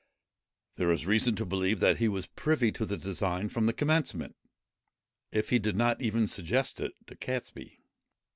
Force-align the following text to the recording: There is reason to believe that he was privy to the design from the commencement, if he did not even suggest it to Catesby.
There 0.77 0.91
is 0.91 1.05
reason 1.05 1.35
to 1.35 1.45
believe 1.45 1.79
that 1.79 1.97
he 1.97 2.07
was 2.07 2.25
privy 2.25 2.71
to 2.71 2.87
the 2.87 2.97
design 2.97 3.49
from 3.49 3.67
the 3.67 3.71
commencement, 3.71 4.35
if 5.31 5.51
he 5.51 5.59
did 5.59 5.75
not 5.75 6.01
even 6.01 6.25
suggest 6.25 6.81
it 6.81 6.93
to 7.05 7.15
Catesby. 7.15 7.77